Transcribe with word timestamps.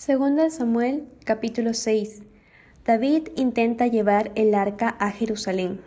Segunda 0.00 0.48
Samuel, 0.48 1.06
capítulo 1.26 1.74
6. 1.74 2.22
David 2.86 3.28
intenta 3.36 3.86
llevar 3.86 4.32
el 4.34 4.54
arca 4.54 4.88
a 4.98 5.10
Jerusalén. 5.10 5.82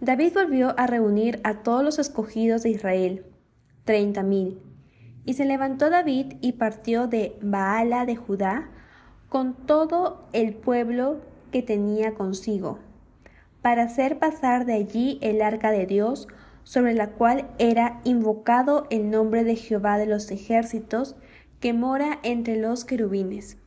David 0.00 0.32
volvió 0.34 0.74
a 0.76 0.88
reunir 0.88 1.38
a 1.44 1.62
todos 1.62 1.84
los 1.84 2.00
escogidos 2.00 2.64
de 2.64 2.70
Israel, 2.70 3.24
treinta 3.84 4.24
mil. 4.24 4.60
Y 5.24 5.34
se 5.34 5.44
levantó 5.44 5.90
David 5.90 6.38
y 6.40 6.54
partió 6.54 7.06
de 7.06 7.38
Baala 7.40 8.04
de 8.04 8.16
Judá 8.16 8.68
con 9.28 9.54
todo 9.54 10.26
el 10.32 10.52
pueblo 10.52 11.20
que 11.52 11.62
tenía 11.62 12.14
consigo, 12.14 12.80
para 13.62 13.84
hacer 13.84 14.18
pasar 14.18 14.66
de 14.66 14.72
allí 14.72 15.20
el 15.22 15.40
arca 15.40 15.70
de 15.70 15.86
Dios, 15.86 16.26
sobre 16.64 16.94
la 16.94 17.10
cual 17.10 17.48
era 17.60 18.00
invocado 18.02 18.88
el 18.90 19.08
nombre 19.08 19.44
de 19.44 19.54
Jehová 19.54 19.98
de 19.98 20.06
los 20.06 20.32
ejércitos, 20.32 21.14
que 21.60 21.72
mora 21.72 22.18
entre 22.22 22.56
los 22.56 22.84
querubines. 22.84 23.58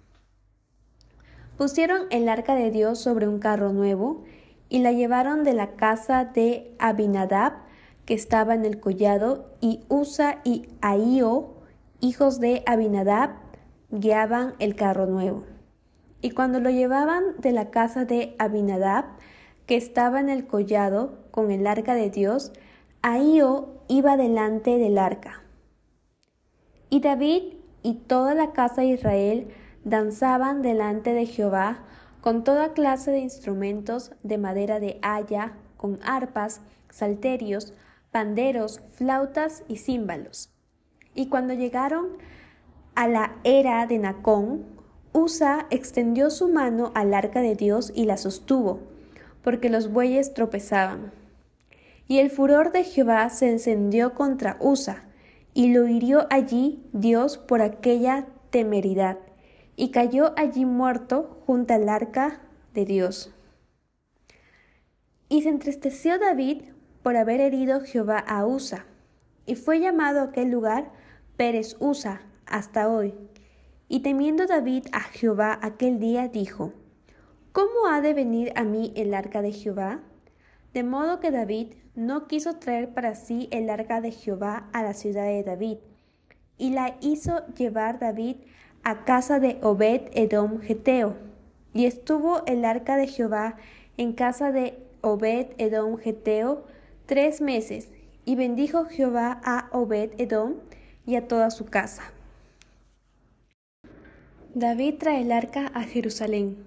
Pusieron 1.58 2.04
el 2.10 2.30
arca 2.30 2.56
de 2.56 2.72
Dios 2.72 3.00
sobre 3.00 3.28
un 3.28 3.40
carro 3.40 3.74
nuevo 3.74 4.24
y 4.70 4.80
la 4.80 4.92
llevaron 4.92 5.44
de 5.44 5.54
la 5.54 5.72
casa 5.76 6.24
de 6.24 6.74
Abinadab, 6.80 7.54
que 8.06 8.14
estaba 8.14 8.56
en 8.56 8.66
el 8.66 8.80
collado, 8.80 9.50
y 9.60 9.82
Usa 9.90 10.42
y 10.44 10.70
Ahío, 10.82 11.56
hijos 12.00 12.40
de 12.40 12.64
Abinadab, 12.66 13.32
guiaban 13.92 14.54
el 14.60 14.76
carro 14.76 15.06
nuevo. 15.06 15.44
Y 16.22 16.32
cuando 16.32 16.60
lo 16.60 16.70
llevaban 16.70 17.24
de 17.40 17.52
la 17.52 17.72
casa 17.72 18.06
de 18.06 18.36
Abinadab, 18.40 19.06
que 19.66 19.76
estaba 19.76 20.20
en 20.20 20.30
el 20.30 20.48
collado 20.48 21.20
con 21.32 21.52
el 21.52 21.68
arca 21.68 21.94
de 21.94 22.10
Dios, 22.10 22.52
Ahío 23.02 23.82
iba 23.88 24.18
delante 24.18 24.78
del 24.78 24.98
arca. 24.98 25.44
Y 26.90 27.02
David 27.02 27.59
y 27.84 27.96
toda 27.96 28.34
la 28.34 28.52
casa 28.52 28.82
de 28.82 28.88
Israel 28.88 29.48
danzaban 29.84 30.62
delante 30.62 31.14
de 31.14 31.26
Jehová 31.26 31.80
con 32.22 32.44
toda 32.44 32.74
clase 32.74 33.12
de 33.12 33.20
instrumentos 33.20 34.12
de 34.24 34.38
madera 34.38 34.80
de 34.80 35.00
haya, 35.02 35.54
con 35.78 36.00
arpas, 36.04 36.62
salterios, 36.90 37.74
panderos, 38.12 38.82
flautas 38.92 39.64
y 39.68 39.78
címbalos. 39.78 40.52
Y 41.16 41.28
cuando 41.28 41.54
llegaron 41.54 42.18
a 42.96 43.08
la 43.08 43.36
era 43.44 43.86
de 43.88 44.00
Nacón, 44.00 44.66
Usa 45.12 45.66
extendió 45.72 46.30
su 46.30 46.50
mano 46.50 46.92
al 46.94 47.14
arca 47.14 47.42
de 47.42 47.56
Dios 47.56 47.92
y 47.96 48.06
la 48.06 48.18
sostuvo, 48.18 48.80
porque 49.44 49.70
los 49.70 49.92
bueyes 49.92 50.34
tropezaban. 50.34 51.12
Y 52.08 52.20
el 52.20 52.30
furor 52.30 52.72
de 52.72 52.84
Jehová 52.84 53.30
se 53.30 53.50
encendió 53.50 54.14
contra 54.14 54.58
Usa, 54.60 55.09
y 55.60 55.74
lo 55.74 55.90
hirió 55.90 56.26
allí 56.30 56.88
Dios 56.94 57.38
por 57.38 57.62
aquella 57.62 58.28
temeridad, 58.50 59.18
y 59.76 59.92
cayó 59.92 60.32
allí 60.38 60.64
muerto 60.64 61.44
junto 61.46 61.74
al 61.74 61.90
arca 61.90 62.40
de 62.74 62.86
Dios. 62.86 63.34
Y 65.28 65.42
se 65.42 65.50
entristeció 65.50 66.18
David 66.18 66.62
por 67.04 67.18
haber 67.18 67.42
herido 67.42 67.82
Jehová 67.82 68.20
a 68.20 68.46
Usa, 68.46 68.86
y 69.46 69.56
fue 69.56 69.82
llamado 69.82 70.22
aquel 70.22 70.50
lugar 70.50 70.94
Pérez 71.36 71.76
Usa 71.82 72.22
hasta 72.46 72.88
hoy. 72.88 73.14
Y 73.90 74.00
temiendo 74.00 74.46
David 74.46 74.86
a 74.94 75.02
Jehová 75.02 75.60
aquel 75.62 76.00
día, 76.00 76.30
dijo, 76.30 76.72
¿Cómo 77.52 77.88
ha 77.90 78.00
de 78.00 78.14
venir 78.14 78.54
a 78.56 78.64
mí 78.64 78.94
el 78.96 79.14
arca 79.14 79.42
de 79.42 79.52
Jehová? 79.52 80.00
De 80.74 80.84
modo 80.84 81.20
que 81.20 81.32
David 81.32 81.74
no 82.00 82.28
quiso 82.28 82.56
traer 82.56 82.94
para 82.94 83.14
sí 83.14 83.50
el 83.52 83.70
arca 83.70 84.00
de 84.00 84.12
Jehová 84.12 84.70
a 84.72 84.84
la 84.84 84.94
ciudad 84.94 85.26
de 85.26 85.44
David, 85.44 85.78
y 86.58 86.70
la 86.72 86.96
hizo 87.02 87.46
llevar 87.48 88.00
David 88.00 88.38
a 88.84 89.04
casa 89.04 89.40
de 89.40 89.60
Obed 89.62 90.04
Edom 90.14 90.62
Geteo. 90.62 91.18
Y 91.74 91.86
estuvo 91.86 92.46
el 92.46 92.64
arca 92.64 92.96
de 92.96 93.08
Jehová 93.08 93.58
en 93.98 94.14
casa 94.14 94.54
de 94.54 94.78
Obed 95.02 95.48
Edom 95.58 95.98
Geteo 95.98 96.64
tres 97.06 97.42
meses, 97.42 97.90
y 98.24 98.36
bendijo 98.36 98.86
Jehová 98.86 99.42
a 99.44 99.68
Obed 99.72 100.12
Edom 100.20 100.56
y 101.06 101.16
a 101.16 101.28
toda 101.28 101.52
su 101.52 101.66
casa. 101.66 102.04
David 104.54 104.96
trae 105.00 105.22
el 105.22 105.32
arca 105.34 105.68
a 105.74 105.84
Jerusalén. 105.84 106.64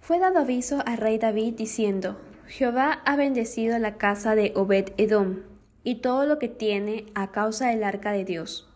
Fue 0.00 0.18
dado 0.18 0.40
aviso 0.40 0.82
al 0.84 0.98
rey 0.98 1.18
David 1.18 1.54
diciendo, 1.54 2.18
Jehová 2.50 3.00
ha 3.04 3.14
bendecido 3.14 3.78
la 3.78 3.96
casa 3.96 4.34
de 4.34 4.52
Obed 4.56 4.92
Edom 4.96 5.42
y 5.84 6.00
todo 6.00 6.26
lo 6.26 6.40
que 6.40 6.48
tiene 6.48 7.06
a 7.14 7.30
causa 7.30 7.68
del 7.68 7.84
arca 7.84 8.10
de 8.10 8.24
Dios. 8.24 8.68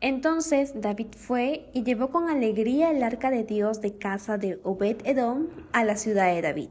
Entonces 0.00 0.80
David 0.80 1.08
fue 1.16 1.68
y 1.74 1.82
llevó 1.82 2.10
con 2.10 2.30
alegría 2.30 2.92
el 2.92 3.02
arca 3.02 3.32
de 3.32 3.42
Dios 3.42 3.80
de 3.80 3.98
casa 3.98 4.38
de 4.38 4.60
Obed 4.62 4.98
Edom 5.04 5.48
a 5.72 5.84
la 5.84 5.96
ciudad 5.96 6.32
de 6.32 6.42
David. 6.42 6.68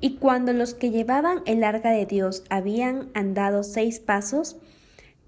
Y 0.00 0.16
cuando 0.16 0.54
los 0.54 0.72
que 0.72 0.90
llevaban 0.90 1.42
el 1.44 1.64
arca 1.64 1.90
de 1.90 2.06
Dios 2.06 2.42
habían 2.48 3.10
andado 3.12 3.64
seis 3.64 4.00
pasos, 4.00 4.56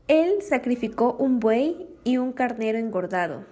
él 0.09 0.41
sacrificó 0.41 1.17
un 1.19 1.39
buey 1.39 1.87
y 2.03 2.17
un 2.17 2.33
carnero 2.33 2.79
engordado 2.79 3.45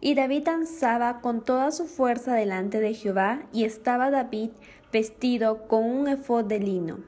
y 0.00 0.14
David 0.14 0.44
danzaba 0.44 1.20
con 1.20 1.44
toda 1.44 1.70
su 1.70 1.86
fuerza 1.86 2.34
delante 2.34 2.80
de 2.80 2.94
Jehová, 2.94 3.42
y 3.52 3.64
estaba 3.64 4.10
David 4.10 4.50
vestido 4.92 5.66
con 5.68 5.84
un 5.84 6.08
efod 6.08 6.44
de 6.44 6.58
lino. 6.58 6.98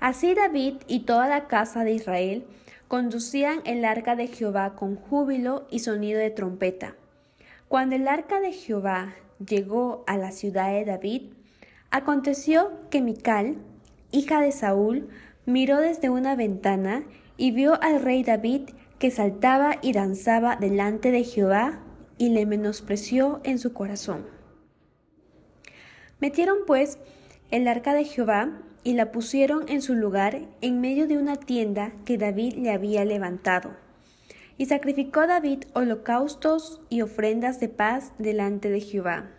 Así 0.00 0.34
David 0.34 0.76
y 0.86 1.00
toda 1.00 1.28
la 1.28 1.46
casa 1.46 1.84
de 1.84 1.92
Israel 1.92 2.44
conducían 2.88 3.60
el 3.64 3.84
arca 3.84 4.14
de 4.14 4.28
Jehová 4.28 4.74
con 4.76 4.96
júbilo 4.96 5.66
y 5.70 5.80
sonido 5.80 6.18
de 6.18 6.30
trompeta. 6.30 6.94
Cuando 7.68 7.96
el 7.96 8.06
arca 8.06 8.40
de 8.40 8.52
Jehová 8.52 9.14
llegó 9.44 10.04
a 10.06 10.16
la 10.16 10.30
ciudad 10.30 10.72
de 10.72 10.84
David, 10.84 11.32
aconteció 11.90 12.70
que 12.90 13.00
Mical, 13.00 13.56
hija 14.12 14.40
de 14.40 14.52
Saúl, 14.52 15.08
miró 15.46 15.80
desde 15.80 16.10
una 16.10 16.36
ventana 16.36 17.04
y 17.36 17.50
vio 17.50 17.80
al 17.82 18.02
rey 18.02 18.22
David 18.22 18.70
que 18.98 19.10
saltaba 19.10 19.76
y 19.82 19.92
danzaba 19.92 20.56
delante 20.56 21.10
de 21.10 21.24
Jehová 21.24 21.80
y 22.18 22.30
le 22.30 22.46
menospreció 22.46 23.40
en 23.44 23.58
su 23.58 23.72
corazón. 23.72 24.35
Metieron 26.20 26.58
pues 26.66 26.98
el 27.50 27.68
arca 27.68 27.94
de 27.94 28.04
Jehová 28.04 28.62
y 28.84 28.94
la 28.94 29.12
pusieron 29.12 29.68
en 29.68 29.82
su 29.82 29.94
lugar 29.94 30.40
en 30.60 30.80
medio 30.80 31.06
de 31.06 31.18
una 31.18 31.36
tienda 31.36 31.92
que 32.04 32.18
David 32.18 32.54
le 32.54 32.70
había 32.70 33.04
levantado. 33.04 33.70
Y 34.58 34.66
sacrificó 34.66 35.26
David 35.26 35.64
holocaustos 35.74 36.80
y 36.88 37.02
ofrendas 37.02 37.60
de 37.60 37.68
paz 37.68 38.12
delante 38.18 38.70
de 38.70 38.80
Jehová. 38.80 39.30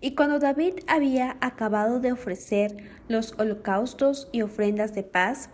Y 0.00 0.14
cuando 0.14 0.38
David 0.38 0.74
había 0.88 1.36
acabado 1.40 2.00
de 2.00 2.12
ofrecer 2.12 2.76
los 3.08 3.34
holocaustos 3.38 4.28
y 4.32 4.42
ofrendas 4.42 4.94
de 4.94 5.04
paz, 5.04 5.50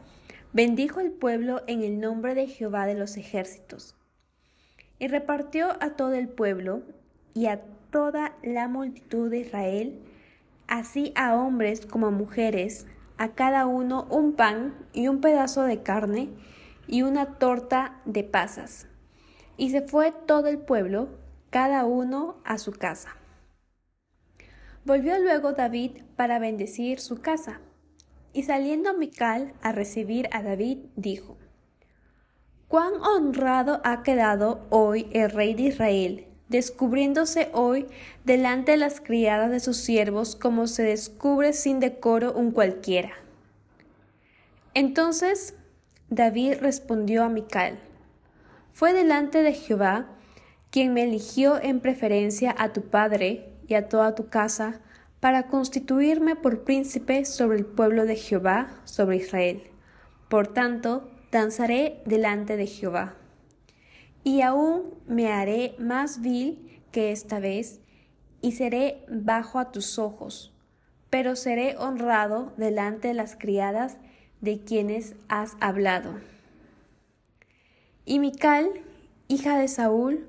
bendijo 0.53 1.01
el 1.01 1.11
pueblo 1.11 1.63
en 1.67 1.83
el 1.83 2.01
nombre 2.01 2.35
de 2.35 2.47
Jehová 2.47 2.87
de 2.87 2.95
los 2.95 3.17
ejércitos 3.17 3.95
y 5.03 5.09
repartió 5.09 5.67
a 5.81 5.97
todo 5.97 6.15
el 6.15 6.29
pueblo 6.29 6.83
y 7.35 7.47
a 7.47 7.61
toda 7.91 8.37
la 8.45 8.69
multitud 8.69 9.29
de 9.29 9.39
Israel, 9.39 9.99
así 10.73 11.13
a 11.17 11.37
hombres 11.37 11.85
como 11.85 12.07
a 12.07 12.11
mujeres, 12.11 12.87
a 13.19 13.35
cada 13.35 13.67
uno 13.67 14.07
un 14.09 14.33
pan 14.33 14.75
y 14.95 15.07
un 15.09 15.21
pedazo 15.21 15.65
de 15.65 15.83
carne 15.83 16.31
y 16.87 17.03
una 17.03 17.35
torta 17.35 18.01
de 18.07 18.25
pasas. 18.25 18.89
Y 19.59 19.69
se 19.69 19.83
fue 19.83 20.15
todo 20.27 20.47
el 20.47 20.57
pueblo, 20.57 21.11
cada 21.51 21.85
uno 21.85 22.37
a 22.47 22.57
su 22.57 22.73
casa. 22.73 23.11
Volvió 24.87 25.19
luego 25.19 25.53
David 25.53 26.05
para 26.17 26.39
bendecir 26.39 27.01
su 27.01 27.21
casa, 27.21 27.61
y 28.33 28.45
saliendo 28.45 28.95
Mical 28.95 29.53
a 29.61 29.73
recibir 29.73 30.27
a 30.33 30.43
David, 30.43 30.79
dijo, 30.97 31.37
Cuán 32.67 32.95
honrado 32.95 33.83
ha 33.85 34.03
quedado 34.03 34.67
hoy 34.71 35.11
el 35.13 35.31
rey 35.31 35.53
de 35.53 35.65
Israel, 35.65 36.32
descubriéndose 36.53 37.49
hoy 37.53 37.89
delante 38.25 38.73
de 38.73 38.79
las 38.79 39.01
criadas 39.01 39.51
de 39.51 39.59
sus 39.59 39.79
siervos 39.79 40.37
como 40.37 40.69
se 40.69 40.85
descubre 40.85 41.53
sin 41.53 41.81
decoro 41.81 42.33
un 42.33 42.53
cualquiera. 42.53 43.11
Entonces 44.75 45.55
David 46.11 46.59
respondió 46.61 47.25
a 47.25 47.29
Mical, 47.29 47.81
Fue 48.73 48.93
delante 48.93 49.43
de 49.43 49.55
Jehová 49.55 50.07
quien 50.71 50.95
me 50.95 51.03
eligió 51.03 51.61
en 51.61 51.81
preferencia 51.81 52.55
a 52.57 52.73
tu 52.73 52.83
padre 52.83 53.53
y 53.67 53.75
a 53.75 53.89
toda 53.89 54.15
tu 54.15 54.29
casa 54.29 54.81
para 55.21 55.49
constituirme 55.49 56.37
por 56.37 56.65
príncipe 56.65 57.25
sobre 57.25 57.59
el 57.59 57.65
pueblo 57.65 58.07
de 58.07 58.17
Jehová, 58.17 58.81
sobre 58.85 59.17
Israel. 59.17 59.63
Por 60.29 60.49
tanto, 60.49 61.11
danzaré 61.31 62.03
delante 62.07 62.57
de 62.57 62.67
Jehová. 62.67 63.15
Y 64.25 64.43
aún 64.43 64.95
me 65.07 65.33
haré 65.33 65.75
más 65.79 66.21
vil 66.21 66.81
que 66.91 67.13
esta 67.13 67.41
vez, 67.41 67.81
y 68.41 68.53
seré 68.53 69.05
bajo 69.09 69.59
a 69.59 69.71
tus 69.71 69.99
ojos, 69.99 70.53
pero 71.11 71.37
seré 71.37 71.77
honrado 71.77 72.53
delante 72.57 73.09
de 73.09 73.15
las 73.15 73.37
criadas 73.37 73.99
de 74.41 74.63
quienes 74.65 75.15
has 75.29 75.57
hablado. 75.61 76.21
Y 78.05 78.19
Mical, 78.19 78.69
hija 79.29 79.59
de 79.59 79.69
Saúl, 79.69 80.27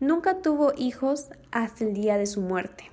Nunca 0.00 0.42
tuvo 0.42 0.72
hijos 0.76 1.28
hasta 1.50 1.82
el 1.82 1.92
día 1.92 2.18
de 2.18 2.26
su 2.26 2.40
muerte. 2.40 2.92